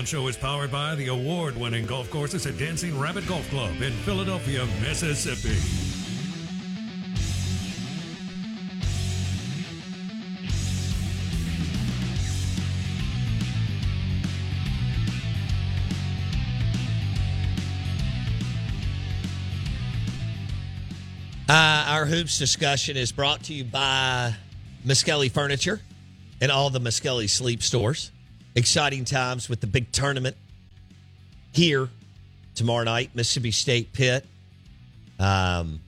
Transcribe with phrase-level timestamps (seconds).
[0.00, 3.92] Show is powered by the award winning golf courses at Dancing Rabbit Golf Club in
[3.92, 5.56] Philadelphia, Mississippi.
[21.48, 24.34] Uh, our hoops discussion is brought to you by
[24.84, 25.80] Muskelly Furniture
[26.40, 28.10] and all the Muskelly sleep stores.
[28.54, 30.36] Exciting times with the big tournament
[31.52, 31.88] here
[32.54, 34.26] tomorrow night, Mississippi State Pitt.
[35.18, 35.80] Um,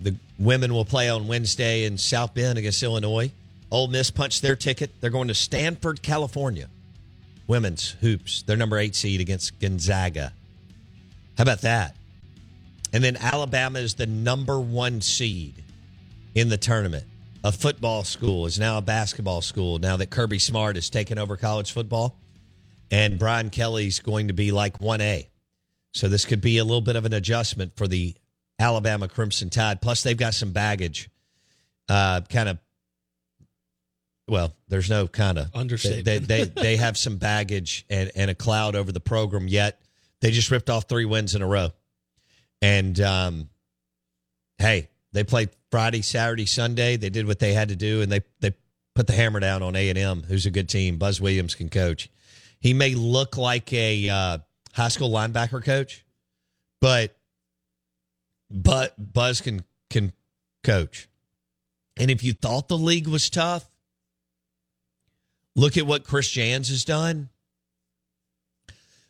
[0.00, 3.30] the women will play on Wednesday in South Bend against Illinois.
[3.70, 4.90] Ole Miss punched their ticket.
[5.00, 6.68] They're going to Stanford, California.
[7.46, 10.32] Women's hoops, their number eight seed against Gonzaga.
[11.38, 11.96] How about that?
[12.92, 15.62] And then Alabama is the number one seed
[16.34, 17.04] in the tournament.
[17.44, 21.36] A football school is now a basketball school now that Kirby Smart has taken over
[21.36, 22.18] college football.
[22.90, 25.26] And Brian Kelly's going to be like 1A.
[25.92, 28.14] So this could be a little bit of an adjustment for the
[28.58, 29.80] Alabama Crimson Tide.
[29.80, 31.10] Plus, they've got some baggage.
[31.88, 32.58] Uh, kind of,
[34.28, 36.04] well, there's no kind of Understatement.
[36.04, 39.80] They, they, they, they have some baggage and, and a cloud over the program, yet
[40.20, 41.70] they just ripped off three wins in a row.
[42.60, 43.48] And um,
[44.58, 46.96] hey, they played Friday, Saturday, Sunday.
[46.96, 48.52] They did what they had to do, and they they
[48.94, 50.98] put the hammer down on A and M, who's a good team.
[50.98, 52.10] Buzz Williams can coach.
[52.60, 54.38] He may look like a uh,
[54.74, 56.04] high school linebacker coach,
[56.80, 57.16] but
[58.50, 60.12] but Buzz can can
[60.62, 61.08] coach.
[61.96, 63.64] And if you thought the league was tough,
[65.56, 67.30] look at what Chris Jans has done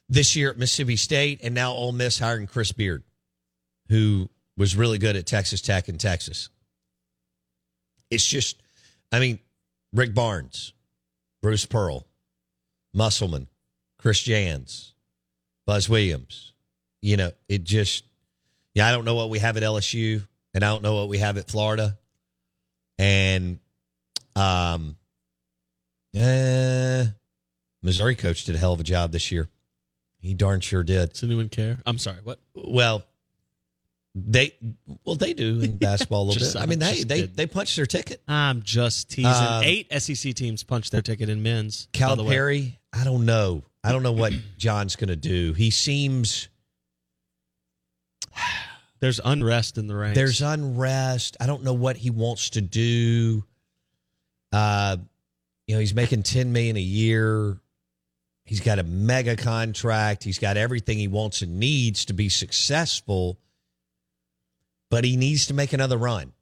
[0.08, 3.02] this year at Mississippi State, and now Ole Miss hiring Chris Beard,
[3.88, 6.48] who was really good at Texas Tech and Texas.
[8.10, 8.62] It's just,
[9.10, 9.38] I mean,
[9.92, 10.72] Rick Barnes,
[11.40, 12.06] Bruce Pearl,
[12.92, 13.48] Musselman,
[13.98, 14.94] Chris Jans,
[15.66, 16.52] Buzz Williams.
[17.00, 18.04] You know, it just,
[18.74, 21.18] yeah, I don't know what we have at LSU, and I don't know what we
[21.18, 21.98] have at Florida.
[22.98, 23.58] And,
[24.36, 24.96] um,
[26.14, 27.06] eh,
[27.82, 29.48] Missouri coach did a hell of a job this year.
[30.21, 31.15] He darn sure did.
[31.15, 31.78] Does anyone care?
[31.84, 32.18] I'm sorry.
[32.22, 32.38] What?
[32.54, 33.04] Well,
[34.14, 34.54] they
[35.04, 36.62] well they do in basketball a little Just- bit.
[36.62, 37.34] I mean, they they kidding.
[37.36, 38.22] they punched their ticket.
[38.28, 39.26] I'm just teasing.
[39.32, 41.88] Um, Eight SEC teams punched their ticket in men's.
[41.94, 41.98] way.
[42.00, 43.62] Calipari, I don't know.
[43.84, 45.53] I don't know what John's going to do.
[45.54, 46.48] He seems
[49.00, 50.15] There's unrest in the ranks.
[50.16, 51.36] there's unrest.
[51.41, 53.44] I don't know what he wants to do.
[54.53, 54.97] Uh,
[55.66, 57.58] you know, he's making ten million a year.
[58.44, 60.22] He's got a mega contract.
[60.22, 63.38] He's got everything he wants and needs to be successful,
[64.92, 66.34] but he needs to make another run.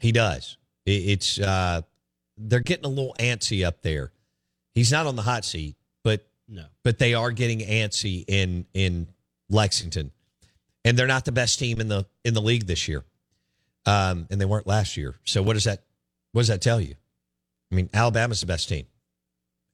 [0.00, 0.56] He does.
[0.86, 1.82] It's uh,
[2.38, 4.12] they're getting a little antsy up there.
[4.72, 5.76] He's not on the hot seat.
[6.02, 6.64] but No.
[6.82, 9.08] but they are getting antsy in in
[9.50, 10.10] Lexington,
[10.86, 13.04] and they're not the best team in the in the league this year,
[13.84, 15.16] um, and they weren't last year.
[15.24, 15.82] So what does that
[16.32, 16.94] what does that tell you?
[17.70, 18.86] I mean, Alabama's the best team,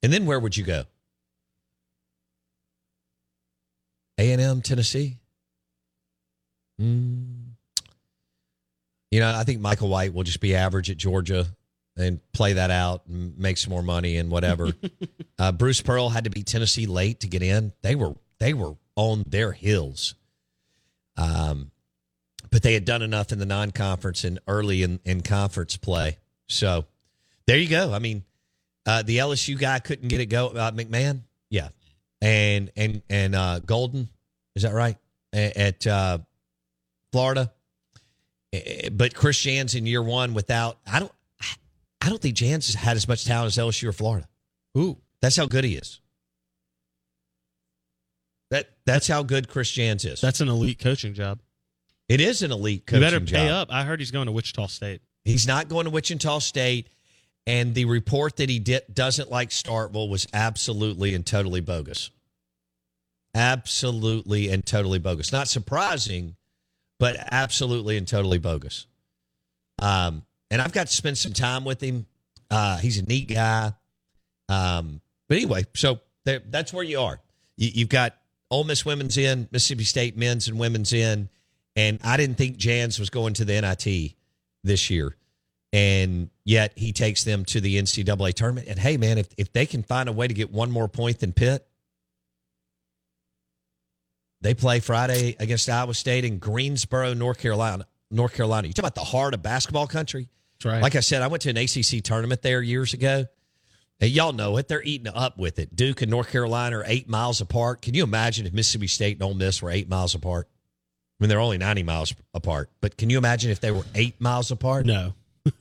[0.03, 0.83] and then where would you go?
[4.17, 5.19] A and M, Tennessee.
[6.81, 7.04] Mm.
[9.15, 11.45] You know, I think Michael White will just be average at Georgia
[11.95, 14.73] and play that out and make some more money and whatever.
[15.39, 17.71] uh, Bruce Pearl had to beat Tennessee late to get in.
[17.81, 20.15] They were they were on their heels.
[21.15, 21.71] Um,
[22.51, 26.17] but they had done enough in the non-conference and early in, in conference play.
[26.49, 26.83] So
[27.47, 27.93] there you go.
[27.93, 28.25] I mean,
[28.85, 30.47] uh, the LSU guy couldn't get it go.
[30.47, 31.69] Uh, McMahon, yeah,
[32.21, 34.09] and and and uh, Golden,
[34.57, 34.97] is that right?
[35.33, 36.17] A- At uh,
[37.13, 37.53] Florida,
[38.65, 41.11] Eh, but Chris Jans in year one without I don't
[42.01, 44.27] I don't think Jans has had as much talent as LSU or Florida.
[44.77, 44.97] Ooh.
[45.21, 46.01] That's how good he is.
[48.51, 50.21] That that's how good Chris Jans is.
[50.21, 51.39] That's an elite coaching job.
[52.07, 53.69] it is an elite You better pay job.
[53.69, 53.73] up.
[53.73, 55.01] I heard he's going to Wichita State.
[55.23, 56.89] He's not going to Wichita State,
[57.47, 62.11] and the report that he did, doesn't like Starkville was absolutely and totally bogus.
[63.33, 65.31] Absolutely and totally bogus.
[65.31, 66.35] Not surprising,
[66.99, 68.87] but absolutely and totally bogus.
[69.81, 72.05] Um, and I've got to spend some time with him.
[72.49, 73.73] Uh, he's a neat guy.
[74.47, 77.19] Um, but anyway, so there, that's where you are.
[77.57, 78.15] You, you've got
[78.51, 81.29] Ole Miss women's in, Mississippi State men's and women's in,
[81.75, 84.13] and I didn't think Jans was going to the NIT
[84.63, 85.15] this year,
[85.73, 88.67] and yet he takes them to the NCAA tournament.
[88.67, 91.19] And hey, man, if if they can find a way to get one more point
[91.19, 91.67] than Pitt,
[94.41, 97.87] they play Friday against Iowa State in Greensboro, North Carolina.
[98.11, 98.67] North Carolina.
[98.67, 100.29] You talk about the heart of basketball country.
[100.59, 100.81] That's right.
[100.81, 103.25] Like I said, I went to an ACC tournament there years ago.
[104.01, 104.67] And y'all know it.
[104.67, 105.73] They're eating up with it.
[105.75, 107.81] Duke and North Carolina are eight miles apart.
[107.81, 110.49] Can you imagine if Mississippi State and Ole Miss were eight miles apart?
[111.19, 112.69] I mean, they're only 90 miles apart.
[112.81, 114.85] But can you imagine if they were eight miles apart?
[114.85, 115.13] no.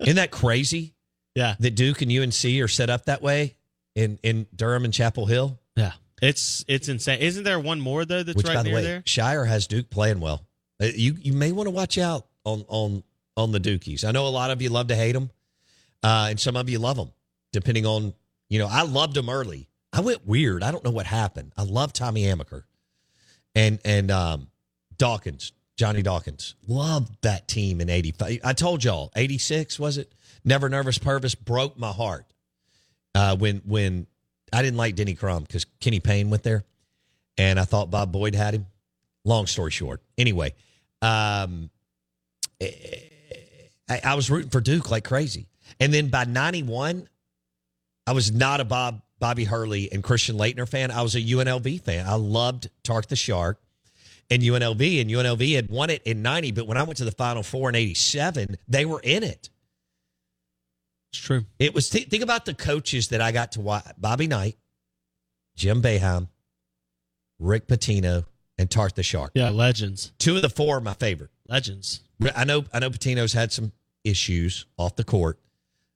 [0.00, 0.94] Isn't that crazy
[1.34, 1.54] Yeah.
[1.60, 3.56] that Duke and UNC are set up that way
[3.94, 5.58] in, in Durham and Chapel Hill?
[6.22, 7.20] It's it's insane.
[7.20, 9.00] Isn't there one more though that's Which, right by the near way, there?
[9.02, 10.46] Scheyer has Duke playing well.
[10.80, 13.02] Uh, You you may want to watch out on on
[13.36, 14.04] on the Dukies.
[14.04, 15.30] I know a lot of you love to hate them,
[16.02, 17.10] uh, and some of you love them,
[17.52, 18.14] depending on
[18.48, 18.68] you know.
[18.68, 19.68] I loved them early.
[19.92, 20.62] I went weird.
[20.62, 21.52] I don't know what happened.
[21.56, 22.62] I love Tommy Amaker,
[23.54, 24.48] and and um,
[24.96, 26.54] Dawkins, Johnny Dawkins.
[26.66, 28.40] Loved that team in '85.
[28.44, 30.12] I told y'all, '86 was it?
[30.44, 32.26] Never Nervous Pervis broke my heart
[33.14, 34.06] uh, when when
[34.54, 36.64] I didn't like Denny Crum because Kenny Payne went there,
[37.36, 38.66] and I thought Bob Boyd had him.
[39.24, 40.54] Long story short, anyway,
[41.00, 41.70] um,
[42.60, 45.46] I, I was rooting for Duke like crazy,
[45.80, 47.08] and then by '91,
[48.06, 50.90] I was not a Bob Bobby Hurley and Christian Laettner fan.
[50.90, 52.06] I was a UNLV fan.
[52.06, 53.58] I loved Tark the Shark
[54.30, 56.52] and UNLV, and UNLV had won it in '90.
[56.52, 59.48] But when I went to the Final Four in '87, they were in it.
[61.14, 61.44] It's true.
[61.60, 64.56] It was think about the coaches that I got to watch: Bobby Knight,
[65.54, 66.26] Jim Boeheim,
[67.38, 68.24] Rick Pitino,
[68.58, 69.30] and Tark the Shark.
[69.34, 70.12] Yeah, legends.
[70.18, 71.30] Two of the four are my favorite.
[71.48, 72.00] Legends.
[72.34, 73.70] I know I know Pitino's had some
[74.02, 75.38] issues off the court,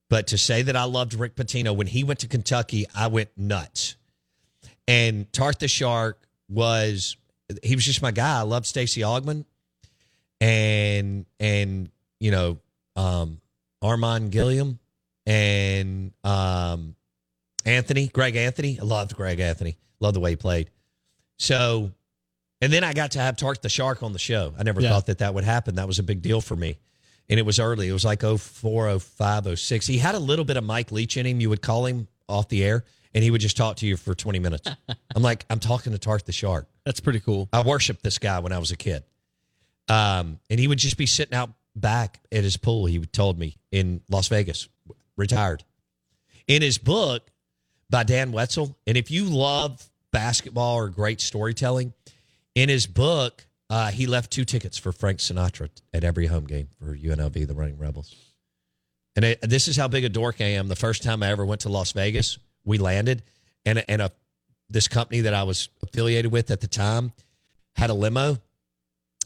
[0.08, 3.30] but to say that I loved Rick Pitino when he went to Kentucky, I went
[3.36, 3.96] nuts.
[4.86, 7.16] And Tark the Shark was
[7.64, 8.38] he was just my guy.
[8.38, 9.46] I loved Stacey Augmon
[10.40, 12.58] and and you know
[12.94, 13.40] um
[13.82, 14.78] Armen Gilliam
[15.28, 16.96] and um
[17.66, 18.78] Anthony, Greg Anthony.
[18.80, 19.76] I loved Greg Anthony.
[20.00, 20.70] Loved the way he played.
[21.38, 21.92] So
[22.60, 24.54] and then I got to have Tark the Shark on the show.
[24.58, 24.88] I never Yeah.
[24.90, 25.76] thought that that would happen.
[25.76, 26.78] That was a big deal for me.
[27.28, 27.88] And it was early.
[27.88, 29.86] It was like 04, 05, 06.
[29.86, 31.40] He had a little bit of Mike Leach in him.
[31.40, 34.14] You would call him off the air and he would just talk to you for
[34.14, 34.68] 20 minutes.
[35.14, 36.68] I'm like, I'm talking to Tark the Shark.
[36.84, 37.48] That's pretty cool.
[37.52, 39.04] I worshiped this guy when I was a kid.
[39.88, 43.56] Um, and he would just be sitting out back at his pool, he told me,
[43.70, 44.68] in Las Vegas,
[45.18, 45.64] retired.
[46.46, 47.30] In his book
[47.90, 51.92] by Dan Wetzel, and if you love basketball or great storytelling,
[52.54, 56.68] in his book, uh, he left two tickets for Frank Sinatra at every home game
[56.78, 58.14] for UNLV, the Running Rebels.
[59.14, 60.68] And it, this is how big a dork I am.
[60.68, 63.22] The first time I ever went to Las Vegas, we landed,
[63.66, 64.12] and and a
[64.70, 67.12] this company that I was affiliated with at the time
[67.74, 68.38] had a limo,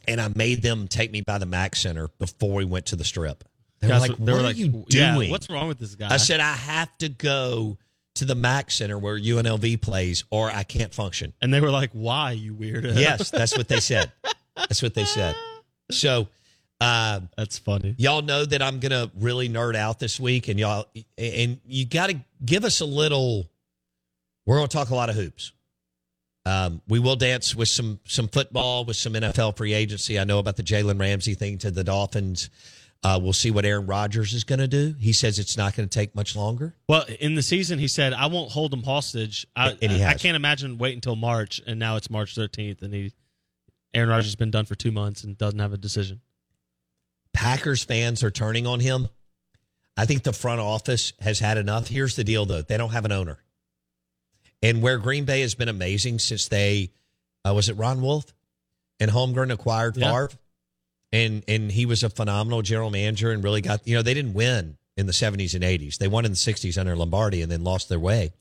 [0.07, 3.05] and I made them take me by the Mack Center before we went to the
[3.05, 3.45] Strip.
[3.83, 6.09] They were Guys, like, "What are you yeah, doing?" what's wrong with this guy?
[6.09, 7.79] I said, "I have to go
[8.15, 11.91] to the Mack Center where UNLV plays, or I can't function." and they were like,
[11.93, 14.13] "Why, you weirdo?" yes, that's what they said.
[14.57, 15.35] That's what they said.
[15.91, 16.29] So,
[16.81, 17.97] uh, that's funny.
[17.99, 20.87] y'all know that I'm gonna really nerd out this week, and y'all,
[21.19, 23.49] and you got to give us a little
[24.47, 25.53] We're going to talk a lot of hoops.
[26.45, 30.19] Um, we will dance with some some football, with some NFL free agency.
[30.19, 32.49] I know about the Jalen Ramsey thing to the Dolphins.
[33.05, 34.95] Uh, we'll see what Aaron Rodgers is going to do.
[34.99, 36.77] He says it's not going to take much longer.
[36.89, 40.11] Well, in the season, he said, "I won't hold them hostage." I, And he I,
[40.11, 43.13] I can't imagine waiting until March, and now it's March 13th, and he,
[43.93, 46.21] Aaron Rodgers has been done for two months and doesn't have a decision.
[47.33, 49.09] Packers fans are turning on him.
[49.97, 51.89] I think the front office has had enough.
[51.89, 53.39] Here's the deal, though: they don't have an owner,
[54.63, 56.93] and where Green Bay has been amazing since they
[57.45, 58.33] uh, was it Ron Wolf
[59.01, 60.11] and Holmgren acquired Yeah.
[60.13, 60.31] Favre,
[61.13, 64.35] and and he was a phenomenal general manager and really got you know they didn't
[64.35, 65.99] win in the 70s and 80s.
[65.99, 68.33] They won in the 60s under Lombardi and then lost their way.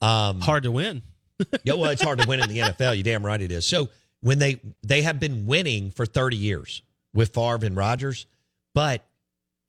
[0.00, 1.02] Um, Hard to win.
[1.64, 2.96] yeah, well, it's hard to win in the NFL.
[2.96, 3.66] You damn right it is.
[3.66, 8.26] So when they they have been winning for 30 years with Favre and Rodgers,
[8.74, 9.04] but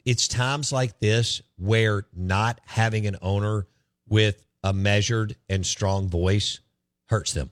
[0.05, 3.67] it's times like this where not having an owner
[4.07, 6.59] with a measured and strong voice
[7.07, 7.49] hurts them.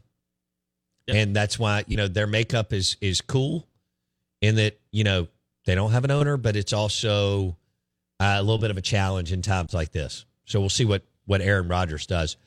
[1.07, 1.17] Yep.
[1.17, 3.67] And that's why, you know, their makeup is is cool
[4.45, 5.27] in that, you know,
[5.65, 7.57] they don't have an owner, but it's also
[8.19, 10.25] uh, a little bit of a challenge in times like this.
[10.45, 12.37] So we'll see what what Aaron Rodgers does.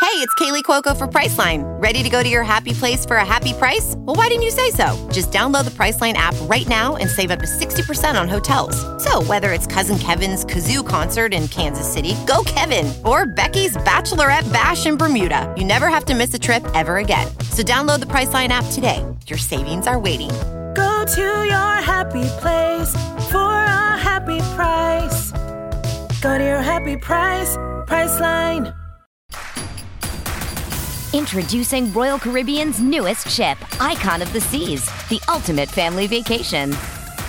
[0.00, 1.62] Hey, it's Kaley Cuoco for Priceline.
[1.82, 3.94] Ready to go to your happy place for a happy price?
[3.96, 5.08] Well, why didn't you say so?
[5.10, 8.76] Just download the Priceline app right now and save up to 60% on hotels.
[9.02, 14.52] So, whether it's Cousin Kevin's Kazoo concert in Kansas City, go Kevin, or Becky's Bachelorette
[14.52, 17.26] Bash in Bermuda, you never have to miss a trip ever again.
[17.50, 19.04] So, download the Priceline app today.
[19.26, 20.30] Your savings are waiting.
[21.04, 22.92] Go to your happy place
[23.30, 25.32] for a happy price.
[26.22, 28.74] Go to your happy price, Priceline.
[31.12, 36.70] Introducing Royal Caribbean's newest ship, Icon of the Seas, the ultimate family vacation.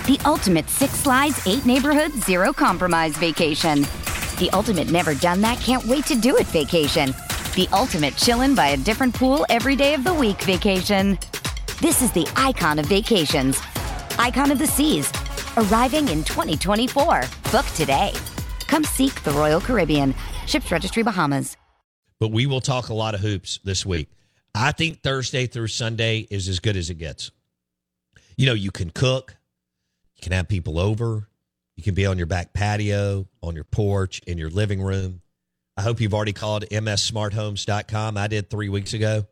[0.08, 3.82] The ultimate six slides, eight neighborhoods, zero compromise vacation.
[4.40, 7.14] The ultimate never done that, can't wait to do it vacation.
[7.56, 11.20] The ultimate chillin' by a different pool every day of the week vacation.
[11.82, 13.60] This is the icon of vacations.
[14.18, 15.12] Icon of the Seas,
[15.58, 17.24] arriving in 2024.
[17.52, 18.14] Book today.
[18.68, 20.16] Come seek the Royal Caribbean.
[20.48, 21.58] Ships Registry Bahamas.
[22.20, 24.10] but we will talk a lot of hoops this week.
[24.54, 27.30] I think Thursday through Sunday is as good as it gets.
[28.38, 29.36] You know, you can cook,
[30.16, 31.28] you can have people over,
[31.76, 35.22] you can be on your back patio, on your porch, in your living room.
[35.76, 38.18] I hope you've already called mssmarthomes.com.
[38.18, 39.26] I did three weeks ago.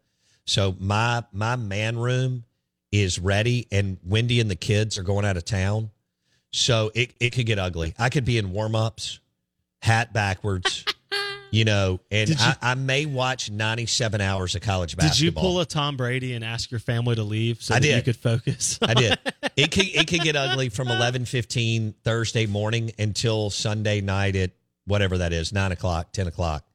[0.45, 2.43] So my my man room
[2.91, 5.89] is ready and Wendy and the kids are going out of town.
[6.51, 7.95] So it, it could get ugly.
[7.97, 9.19] I could be in warm ups,
[9.81, 10.85] hat backwards,
[11.51, 15.09] you know, and you- I, I may watch 97 hours of college basketball.
[15.15, 17.88] Did you pull a Tom Brady and ask your family to leave so I that
[17.95, 18.77] you could focus?
[18.81, 19.17] I did.
[19.55, 24.50] It could it could get ugly from eleven fifteen Thursday morning until Sunday night at
[24.85, 26.65] whatever that is, nine o'clock, ten o'clock.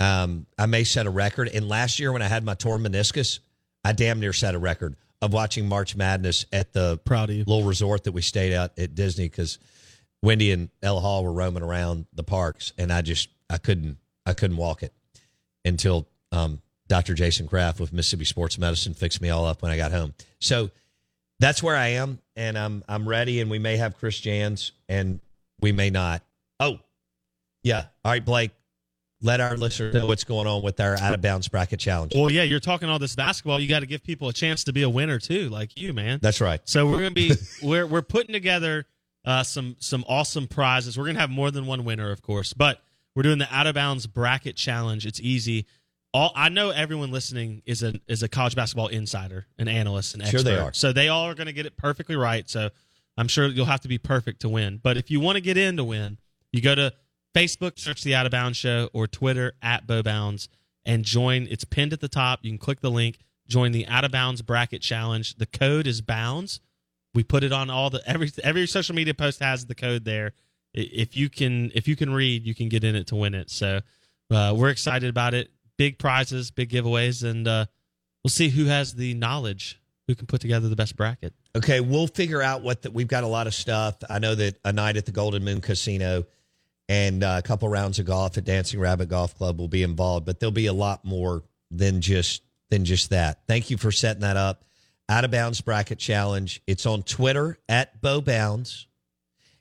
[0.00, 1.48] Um, I may set a record.
[1.48, 3.38] And last year when I had my torn meniscus,
[3.84, 7.44] I damn near set a record of watching March Madness at the Proud of you.
[7.46, 9.58] little resort that we stayed at at Disney because
[10.22, 14.34] Wendy and Ella Hall were roaming around the parks, and I just I couldn't I
[14.34, 14.92] couldn't walk it
[15.64, 17.14] until um, Dr.
[17.14, 20.14] Jason Kraft with Mississippi Sports Medicine fixed me all up when I got home.
[20.40, 20.70] So
[21.38, 23.40] that's where I am, and I'm I'm ready.
[23.40, 25.20] And we may have Chris Jans, and
[25.60, 26.22] we may not.
[26.60, 26.78] Oh,
[27.62, 27.86] yeah.
[28.04, 28.50] All right, Blake.
[29.22, 32.12] Let our listeners know what's going on with our out of bounds bracket challenge.
[32.14, 33.60] Well, yeah, you're talking all this basketball.
[33.60, 36.18] You got to give people a chance to be a winner too, like you, man.
[36.20, 36.60] That's right.
[36.64, 38.84] So we're gonna be we're we're putting together
[39.24, 40.98] uh, some some awesome prizes.
[40.98, 42.80] We're gonna have more than one winner, of course, but
[43.14, 45.06] we're doing the out of bounds bracket challenge.
[45.06, 45.66] It's easy.
[46.14, 50.22] All I know, everyone listening is a is a college basketball insider, an analyst, an
[50.22, 50.38] expert.
[50.38, 50.72] Sure they are.
[50.72, 52.48] So they all are going to get it perfectly right.
[52.50, 52.70] So
[53.16, 54.80] I'm sure you'll have to be perfect to win.
[54.82, 56.18] But if you want to get in to win,
[56.52, 56.92] you go to
[57.34, 60.48] Facebook, search the Out of Bounds Show, or Twitter at BoBounds,
[60.84, 61.46] and join.
[61.50, 62.40] It's pinned at the top.
[62.42, 63.18] You can click the link.
[63.48, 65.36] Join the Out of Bounds Bracket Challenge.
[65.36, 66.60] The code is Bounds.
[67.14, 70.32] We put it on all the every every social media post has the code there.
[70.72, 73.50] If you can if you can read, you can get in it to win it.
[73.50, 73.80] So
[74.30, 75.50] uh, we're excited about it.
[75.76, 77.66] Big prizes, big giveaways, and uh,
[78.22, 81.34] we'll see who has the knowledge, who can put together the best bracket.
[81.54, 83.96] Okay, we'll figure out what the, we've got a lot of stuff.
[84.08, 86.24] I know that a night at the Golden Moon Casino
[86.92, 90.26] and uh, a couple rounds of golf at Dancing Rabbit Golf Club will be involved,
[90.26, 93.40] but there'll be a lot more than just than just that.
[93.48, 94.66] Thank you for setting that up.
[95.08, 96.60] Out of Bounds Bracket Challenge.
[96.66, 98.88] It's on Twitter at Bo Bounds.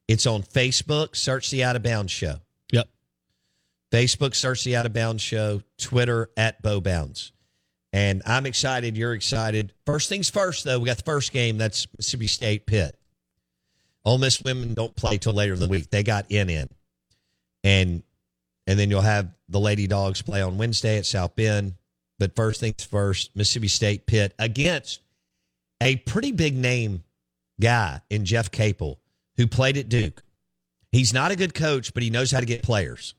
[0.10, 1.16] It's on Facebook.
[1.16, 2.36] Search the Out of Bounds Show.
[2.74, 2.90] Yep.
[3.94, 5.62] Facebook, search the Out of Bounds Show.
[5.78, 7.32] Twitter at Bo Bounds.
[7.94, 8.98] And I'm excited.
[8.98, 9.72] You're excited.
[9.86, 11.58] First things first, though, we got the first game.
[11.58, 12.98] That's Mississippi State Pitt.
[14.04, 15.90] Ole Miss women don't play till later in the week.
[15.90, 16.68] They got in in.
[17.64, 18.04] And
[18.68, 21.76] and then you'll have the Lady Dogs play on Wednesday at South Bend.
[22.20, 25.02] But first things first, Mississippi State Pitt against
[25.82, 27.04] a pretty big name
[27.60, 29.00] guy in Jeff Capel
[29.38, 30.24] who played at Duke.
[30.92, 33.16] He's not a good coach, but he knows how to get players.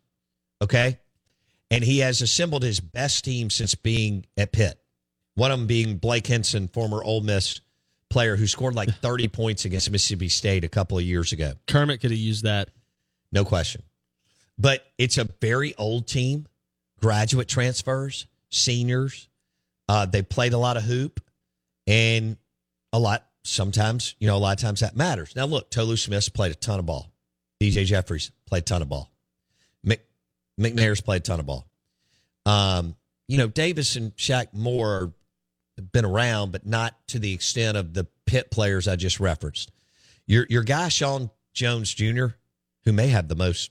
[0.62, 0.98] Okay.
[1.70, 4.78] And he has assembled his best team since being at Pitt.
[5.34, 7.60] One of them being Blake Hinson, former Ole Miss
[8.10, 11.54] player who scored like 30 points against Mississippi State a couple of years ago.
[11.66, 12.68] Kermit could have used that.
[13.32, 13.82] No question.
[14.58, 16.46] But it's a very old team,
[17.00, 19.28] graduate transfers, seniors.
[19.88, 21.20] Uh, they played a lot of hoop
[21.86, 22.36] and
[22.92, 25.34] a lot, sometimes, you know, a lot of times that matters.
[25.34, 27.10] Now, look, Tolu Smith's played a ton of ball.
[27.60, 29.10] DJ Jeffries played a ton of ball.
[29.84, 30.00] Mc,
[30.60, 31.66] McNair's played a ton of ball.
[32.46, 32.96] Um,
[33.28, 35.12] you know, Davis and Shaq Moore
[35.76, 39.72] have been around, but not to the extent of the Pitt players I just referenced.
[40.26, 42.26] Your your guy Shawn Jones Jr.,
[42.84, 43.70] who may have the most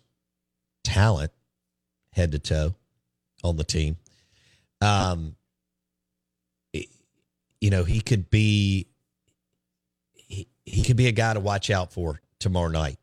[0.83, 1.31] talent
[2.13, 2.75] head to toe
[3.43, 3.97] on the team.
[4.81, 5.35] Um,
[7.61, 8.87] you know, he could be
[10.15, 12.97] he, he could be a guy to watch out for tomorrow night.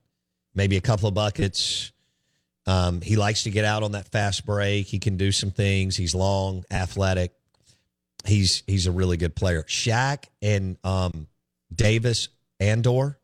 [0.55, 1.93] Maybe a couple of buckets.
[2.67, 4.87] Um, he likes to get out on that fast break.
[4.87, 5.97] He can do some things.
[5.97, 7.33] He's long, athletic.
[8.27, 9.63] He's he's a really good player.
[9.63, 11.29] Shaq and um,
[11.75, 12.29] Davis
[12.61, 13.19] Andor,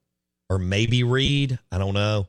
[0.49, 2.29] or maybe Reed, I don't know,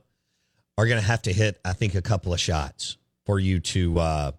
[0.78, 1.60] are going to have to hit.
[1.64, 4.32] I think a couple of shots for you to uh,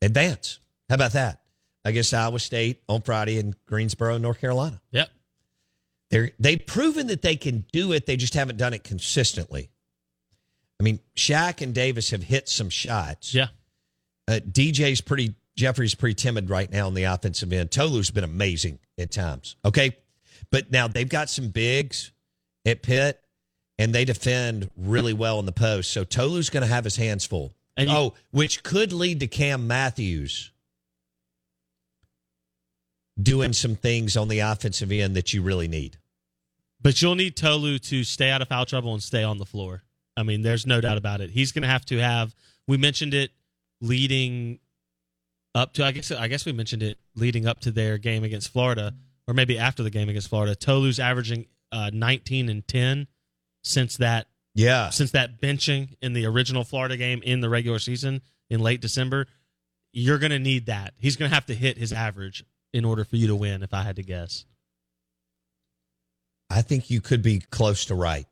[0.00, 0.58] advance.
[0.88, 1.40] How about that?
[1.84, 4.80] Against Iowa State on Friday in Greensboro, North Carolina.
[4.92, 5.10] Yep.
[6.10, 8.06] They're, they've proven that they can do it.
[8.06, 9.70] They just haven't done it consistently.
[10.78, 13.34] I mean, Shaq and Davis have hit some shots.
[13.34, 13.48] Yeah.
[14.28, 17.70] Uh, DJ's pretty, Jeffries's pretty timid right now on the offensive end.
[17.70, 19.56] Tolu's been amazing at times.
[19.64, 19.96] Okay.
[20.50, 22.12] But now they've got some bigs
[22.66, 23.20] at Pitt
[23.78, 25.90] and they defend really well in the post.
[25.92, 27.54] So Tolu's going to have his hands full.
[27.76, 30.50] You- oh, which could lead to Cam Matthews
[33.20, 35.98] doing some things on the offensive end that you really need.
[36.80, 39.82] But you'll need Tolu to stay out of foul trouble and stay on the floor.
[40.16, 41.30] I mean, there's no doubt about it.
[41.30, 42.34] He's going to have to have.
[42.66, 43.30] We mentioned it
[43.80, 44.58] leading
[45.54, 45.84] up to.
[45.84, 46.10] I guess.
[46.10, 48.94] I guess we mentioned it leading up to their game against Florida,
[49.28, 50.54] or maybe after the game against Florida.
[50.54, 53.06] Tolu's averaging uh, 19 and 10
[53.62, 54.90] since that Yeah.
[54.90, 58.20] since that benching in the original Florida game in the regular season
[58.50, 59.26] in late December.
[59.92, 60.94] You're going to need that.
[60.98, 63.62] He's going to have to hit his average in order for you to win.
[63.62, 64.46] If I had to guess.
[66.50, 68.26] I think you could be close to right.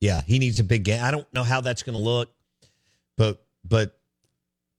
[0.00, 1.02] Yeah, he needs a big game.
[1.02, 2.30] I don't know how that's going to look,
[3.16, 3.98] but but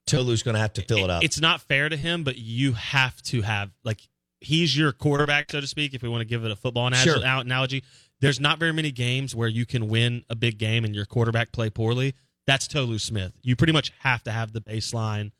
[0.05, 1.23] Tolu's going to have to fill it up.
[1.23, 4.01] It's not fair to him, but you have to have like
[4.41, 5.93] he's your quarterback, so to speak.
[5.93, 7.21] If we want to give it a football analogy, Sure.
[7.23, 7.83] analogy,
[8.23, 11.51] there's not very many games where you can win a big game and your quarterback
[11.51, 12.15] play poorly.
[12.47, 13.33] That's Tolu Smith.
[13.41, 15.33] You pretty much have to have the baseline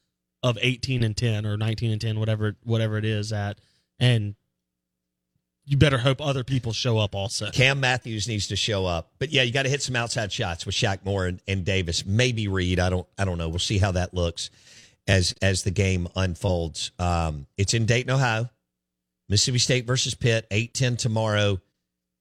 [0.43, 3.58] of 18 and 10 or 19 and 10, whatever whatever it is at,
[4.02, 4.36] and
[5.65, 7.50] you better hope other people show up also.
[7.52, 10.65] Cam Matthews needs to show up, but yeah, you got to hit some outside shots
[10.65, 12.06] with Shaq Moore and, and Davis.
[12.06, 12.82] Maybe Reed.
[12.82, 13.08] I don't.
[13.17, 13.48] I don't know.
[13.48, 14.50] We'll see how that looks
[15.08, 16.91] as as the game unfolds.
[17.00, 18.50] Um, it's in Dayton, Ohio.
[19.30, 21.62] Mississippi State versus Pitt, eight ten tomorrow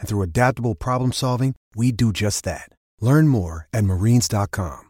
[0.00, 2.68] And through adaptable problem solving, we do just that.
[3.00, 4.82] Learn more at marines.com.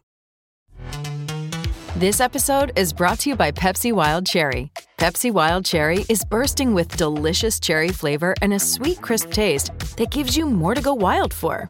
[1.97, 4.71] This episode is brought to you by Pepsi Wild Cherry.
[4.99, 10.11] Pepsi Wild Cherry is bursting with delicious cherry flavor and a sweet, crisp taste that
[10.11, 11.67] gives you more to go wild for.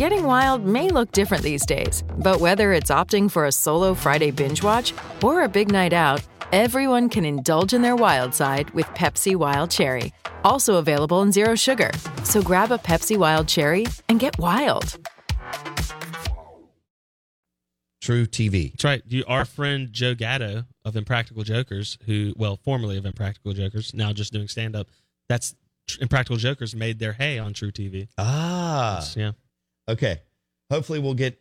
[0.00, 4.30] Getting wild may look different these days, but whether it's opting for a solo Friday
[4.30, 8.86] binge watch or a big night out, everyone can indulge in their wild side with
[8.94, 10.10] Pepsi Wild Cherry.
[10.42, 11.90] Also available in Zero Sugar.
[12.24, 14.96] So grab a Pepsi Wild Cherry and get wild.
[18.02, 18.70] truTV.
[18.70, 19.02] That's right.
[19.06, 24.14] You, our friend Joe Gatto of Impractical Jokers, who, well, formerly of Impractical Jokers, now
[24.14, 24.88] just doing stand up.
[25.28, 25.54] That's
[26.00, 28.08] Impractical Jokers made their hay on truTV.
[28.16, 29.32] Ah, That's- yeah.
[29.90, 30.20] Okay.
[30.70, 31.40] Hopefully we'll get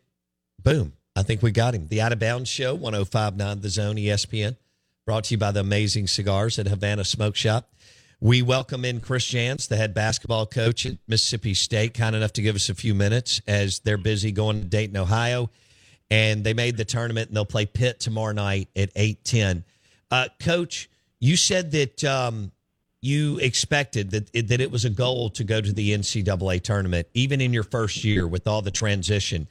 [0.63, 0.93] boom.
[1.15, 1.87] I think we got him.
[1.87, 4.57] The Out of Bounds Show, 1059 The Zone ESPN,
[5.05, 7.71] brought to you by the amazing cigars at Havana Smoke Shop.
[8.19, 12.41] We welcome in Chris Jans, the head basketball coach at Mississippi State, kind enough to
[12.41, 15.51] give us a few minutes as they're busy going to Dayton, Ohio.
[16.09, 19.63] And they made the tournament and they'll play Pitt tomorrow night at 810.
[20.09, 22.51] Uh, coach, you said that um,
[23.01, 27.07] you expected that it, that it was a goal to go to the NCAA tournament,
[27.13, 29.47] even in your first year with all the transition.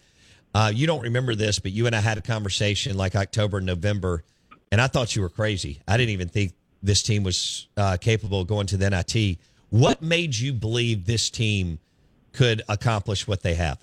[0.54, 4.24] Uh, you don't remember this, but you and I had a conversation like October, November,
[4.70, 5.80] and I thought you were crazy.
[5.86, 9.38] I didn't even think this team was uh, capable of going to the NIT.
[9.70, 11.78] What made you believe this team
[12.32, 13.82] could accomplish what they have?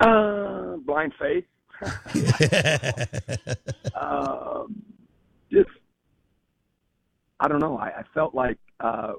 [0.00, 1.44] Uh, blind faith.
[3.94, 4.82] um,
[5.50, 5.68] just,
[7.40, 7.78] I don't know.
[7.78, 9.12] I, I felt like uh,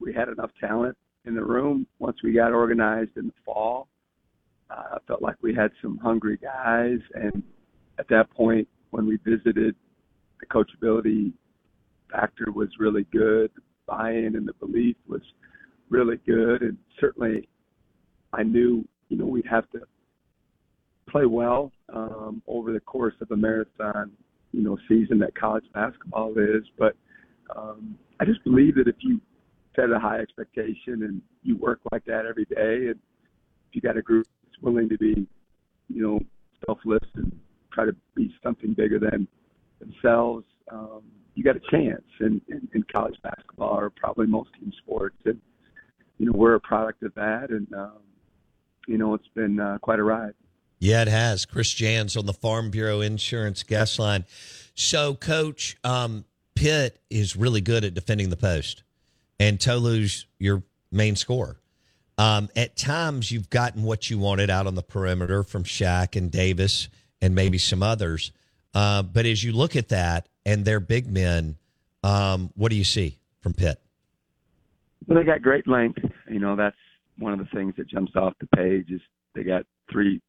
[0.00, 3.88] we had enough talent in the room once we got organized in the fall.
[4.70, 7.42] Uh, I felt like we had some hungry guys, and
[7.98, 9.74] at that point, when we visited,
[10.40, 11.32] the coachability
[12.10, 13.50] factor was really good.
[13.54, 15.22] The buy-in and the belief was
[15.88, 17.48] really good, and certainly,
[18.32, 19.80] I knew you know we'd have to
[21.08, 24.10] play well um, over the course of a marathon,
[24.52, 26.64] you know, season that college basketball is.
[26.78, 26.96] But
[27.54, 29.20] um, I just believe that if you
[29.74, 32.98] set a high expectation and you work like that every day, and
[33.68, 35.26] if you got a group that's willing to be,
[35.88, 36.20] you know,
[36.66, 37.30] selfless and
[37.72, 39.28] try to be something bigger than
[39.78, 41.02] themselves, um,
[41.34, 45.16] you got a chance in, in, in college basketball or probably most team sports.
[45.26, 45.38] And
[46.18, 47.98] you know, we're a product of that, and um,
[48.88, 50.32] you know, it's been uh, quite a ride.
[50.78, 51.44] Yeah, it has.
[51.44, 54.24] Chris Jans on the Farm Bureau Insurance guest line.
[54.74, 56.24] So, Coach, um,
[56.56, 58.82] Pitt is really good at defending the post,
[59.38, 61.60] and Tolu's your main scorer.
[62.18, 66.30] Um, at times, you've gotten what you wanted out on the perimeter from Shaq and
[66.30, 66.88] Davis
[67.20, 68.32] and maybe some others.
[68.74, 71.56] Uh, but as you look at that and their big men,
[72.02, 73.78] um, what do you see from Pitt?
[75.06, 75.98] Well, they got great length.
[76.30, 76.76] You know, that's
[77.18, 79.00] one of the things that jumps off the page is
[79.34, 80.20] they got three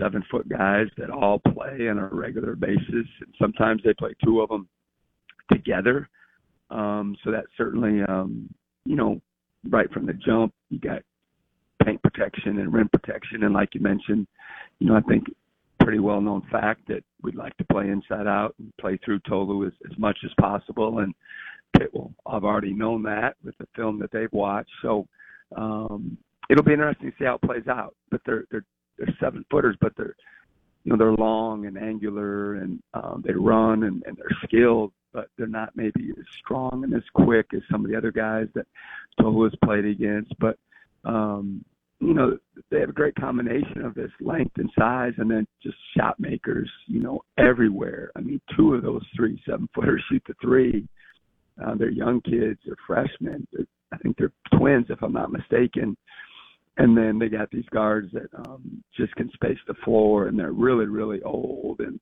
[0.00, 3.06] seven foot guys that all play on a regular basis.
[3.20, 4.68] And sometimes they play two of them
[5.50, 6.08] together.
[6.70, 8.48] Um, so that certainly, um,
[8.84, 9.20] you know,
[9.68, 11.02] right from the jump, you got
[11.84, 13.44] paint protection and rim protection.
[13.44, 14.26] And like you mentioned,
[14.78, 15.24] you know, I think
[15.80, 19.66] pretty well known fact that we'd like to play inside out and play through Tolu
[19.66, 21.00] as, as much as possible.
[21.00, 21.14] And
[21.76, 24.70] Pitt will have already known that with the film that they've watched.
[24.82, 25.06] So
[25.56, 26.16] um,
[26.50, 27.94] it'll be interesting to see how it plays out.
[28.10, 28.64] But they're they're
[28.98, 30.14] they're seven footers, but they're
[30.84, 35.28] you know they're long and angular and um, they run and, and they're skilled, but
[35.36, 38.66] they're not maybe as strong and as quick as some of the other guys that
[39.20, 40.32] Tolu has played against.
[40.38, 40.58] But
[41.04, 41.64] um,
[42.00, 42.38] you know
[42.70, 46.70] they have a great combination of this length and size, and then just shot makers,
[46.86, 48.10] you know, everywhere.
[48.16, 50.88] I mean, two of those three seven footers shoot the three.
[51.62, 53.46] Uh, they're young kids, they're freshmen.
[53.52, 55.96] They're, I think they're twins, if I'm not mistaken.
[56.78, 60.52] And then they got these guards that um, just can space the floor, and they're
[60.52, 62.00] really, really old, and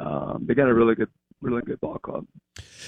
[0.00, 2.26] um, they got a really good, really good ball club.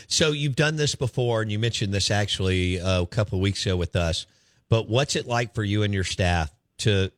[0.07, 3.65] So you've done this before, and you mentioned this actually uh, a couple of weeks
[3.67, 4.27] ago with us.
[4.69, 7.11] But what's it like for you and your staff to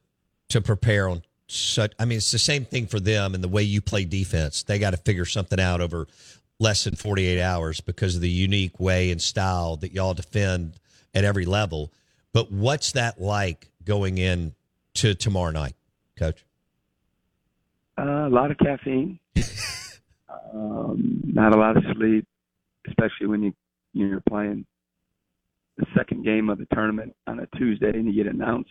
[0.49, 1.93] to prepare on such?
[1.99, 4.63] I mean, it's the same thing for them and the way you play defense.
[4.63, 6.07] They got to figure something out over
[6.59, 10.75] less than forty eight hours because of the unique way and style that y'all defend
[11.15, 11.93] at every level.
[12.33, 14.55] But what's that like going in
[14.95, 15.75] to tomorrow night,
[16.17, 16.45] Coach?
[17.99, 19.19] Uh, a lot of caffeine,
[20.55, 22.27] um, not a lot of sleep,
[22.89, 23.53] especially when you
[23.93, 24.65] you're playing
[25.77, 28.71] the second game of the tournament on a Tuesday and you get announced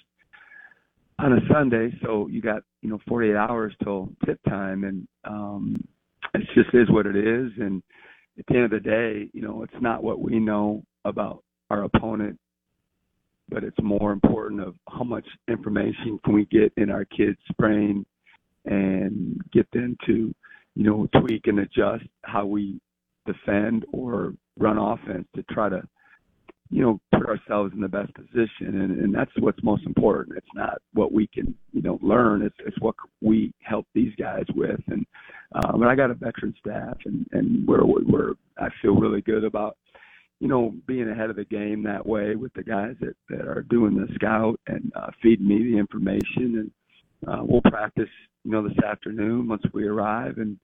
[1.19, 1.91] on a Sunday.
[2.03, 5.75] So you got you know 48 hours till tip time, and um,
[6.33, 7.51] it just is what it is.
[7.59, 7.83] And
[8.37, 11.83] at the end of the day, you know, it's not what we know about our
[11.83, 12.39] opponent
[13.49, 18.05] but it's more important of how much information can we get in our kids' brain
[18.65, 20.33] and get them to,
[20.75, 22.79] you know, tweak and adjust how we
[23.25, 25.81] defend or run offense to try to,
[26.69, 28.81] you know, put ourselves in the best position.
[28.81, 30.37] And, and that's what's most important.
[30.37, 32.41] It's not what we can, you know, learn.
[32.41, 34.79] It's, it's what we help these guys with.
[34.87, 35.05] And,
[35.53, 39.43] um, and I got a veteran staff and, and we're, we're, I feel really good
[39.43, 39.77] about,
[40.39, 43.65] you know, being ahead of the game that way with the guys that, that are
[43.69, 46.27] doing the scout and uh, feeding me the information.
[46.37, 46.71] And
[47.27, 48.09] uh, we'll practice,
[48.49, 50.57] you know, this afternoon once we arrive, and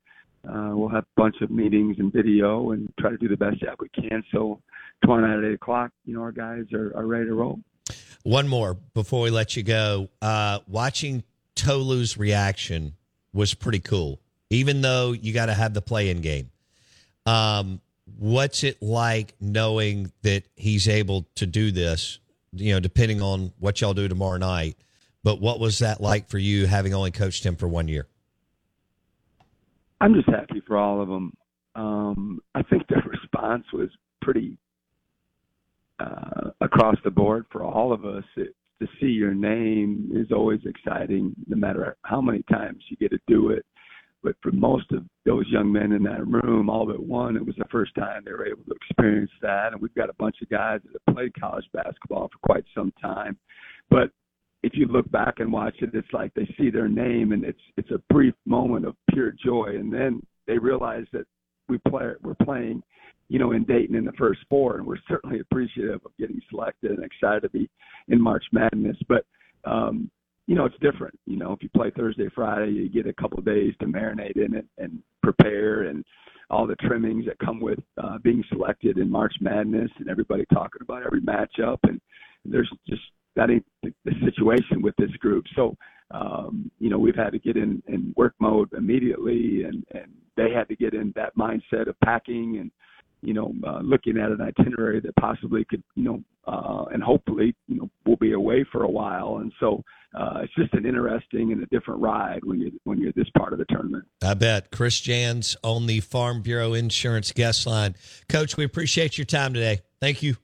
[0.50, 3.62] uh, we'll have a bunch of meetings and video and try to do the best
[3.62, 4.24] job we can.
[4.32, 4.60] So
[5.04, 7.60] tomorrow night at eight o'clock, you know, our guys are, are ready to roll.
[8.24, 10.10] One more before we let you go.
[10.20, 12.96] Uh, watching Tolu's reaction
[13.34, 14.20] was pretty cool,
[14.50, 16.50] even though you got to have the play in game.
[17.28, 17.82] Um,
[18.18, 22.18] what's it like knowing that he's able to do this,
[22.52, 24.76] you know, depending on what y'all do tomorrow night?
[25.26, 28.08] But what was that like for you having only coached him for one year?
[30.00, 31.34] I'm just happy for all of them.
[31.74, 33.90] Um, I think their response was
[34.22, 34.60] pretty
[36.00, 38.24] uh, across the board for all of us.
[38.38, 43.10] It, to see your name is always exciting, no matter how many times you get
[43.10, 43.66] to do it.
[44.22, 47.56] But for most of those young men in that room, all but one, it was
[47.58, 49.74] the first time they were able to experience that.
[49.74, 52.94] And we've got a bunch of guys that have played college basketball for quite some
[53.02, 53.38] time.
[53.90, 54.12] But
[54.66, 57.60] if you look back and watch it, it's like they see their name and it's
[57.78, 61.26] it's a brief moment of pure joy, and then they realize that
[61.70, 62.82] we play we're playing,
[63.30, 66.92] you know, in Dayton in the first four, and we're certainly appreciative of getting selected
[66.92, 67.70] and excited to be
[68.08, 68.98] in March Madness.
[69.08, 69.26] But
[69.66, 70.10] um,
[70.48, 71.18] you know, it's different.
[71.28, 74.44] You know, if you play Thursday, Friday, you get a couple of days to marinate
[74.44, 76.04] in it and prepare and
[76.50, 80.82] all the trimmings that come with uh, being selected in March Madness and everybody talking
[80.82, 82.02] about every matchup and
[82.46, 83.02] there's just
[83.36, 83.92] that ain't the,
[84.24, 85.46] situation with this group.
[85.56, 85.76] So,
[86.12, 90.52] um, you know, we've had to get in, in work mode immediately, and, and they
[90.52, 92.72] had to get in that mindset of packing and,
[93.22, 97.56] you know, uh, looking at an itinerary that possibly could, you know, uh, and hopefully,
[97.68, 99.38] you know, we'll be away for a while.
[99.38, 103.12] And so uh, it's just an interesting and a different ride when you're when you're
[103.14, 104.06] this part of the tournament.
[104.24, 104.72] I bet.
[104.72, 107.96] Chris Jans on the Farm Bureau Insurance guest line.
[108.30, 109.80] Coach, we appreciate your time today.
[110.00, 110.36] Thank you.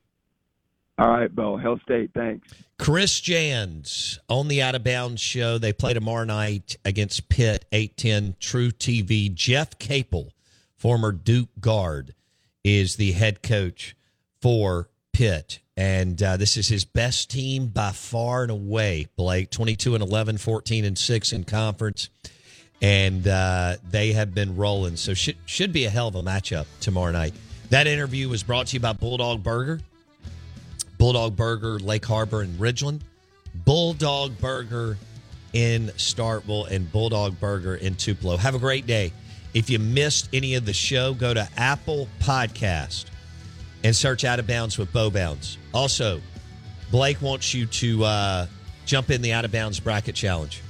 [1.02, 1.56] All right, Bo.
[1.56, 2.46] Hail State, thanks.
[2.78, 5.58] Chris Jans on the Out of Bounds show.
[5.58, 9.34] They play tomorrow night against Pitt, 810 truTV.
[9.34, 10.32] Jeff Capel,
[10.76, 12.14] former Duke guard,
[12.62, 13.96] is the head coach
[14.40, 15.58] for Pitt.
[15.76, 19.50] And uh, this is his best team by far and away, Blake.
[19.50, 22.10] 22 and 11, 14 and 6 in conference.
[22.80, 24.94] And uh, they have been rolling.
[24.94, 27.34] So should, should be a hell of a matchup tomorrow night.
[27.70, 29.80] That interview was brought to you by Bulldog Burger.
[31.02, 33.00] Bulldog Burger, Lake Harbor, and Ridgeland.
[33.56, 34.96] Bulldog Burger
[35.52, 38.36] in Starkville and Bulldog Burger in Tupelo.
[38.36, 39.12] Have a great day.
[39.52, 43.06] If you missed any of the show, go to Apple Podcast
[43.82, 45.58] and search Out of Bounds with Bo Bounds.
[45.74, 46.20] Also,
[46.92, 48.46] Blake wants you to uh,
[48.86, 50.62] jump in the Out of Bounds Bracket Challenge.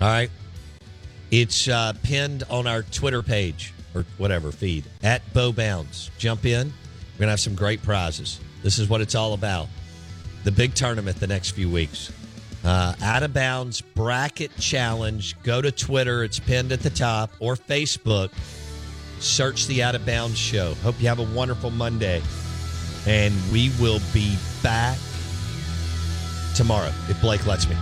[0.00, 0.32] All right.
[1.30, 6.10] It's uh, pinned on our Twitter page or whatever feed at Bo Bounds.
[6.18, 6.72] Jump in.
[7.18, 8.38] We're going to have some great prizes.
[8.62, 9.66] This is what it's all about.
[10.44, 12.12] The big tournament the next few weeks.
[12.64, 15.34] Uh, out of bounds bracket challenge.
[15.42, 16.22] Go to Twitter.
[16.22, 18.30] It's pinned at the top or Facebook.
[19.18, 20.74] Search the Out of Bounds show.
[20.74, 22.22] Hope you have a wonderful Monday.
[23.04, 24.96] And we will be back
[26.54, 27.74] tomorrow if Blake lets me.